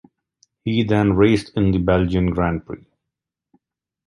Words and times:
He 0.65 0.81
then 0.81 1.13
raced 1.13 1.51
in 1.55 1.69
the 1.69 1.77
Belgian 1.77 2.31
Grand 2.31 2.65
Prix. 2.65 2.87